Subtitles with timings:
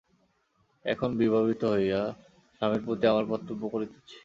[0.85, 2.01] এখন বিবাহিত হইয়া
[2.55, 4.15] স্বামীর প্রতি আমার কর্তব্য করিতেছি।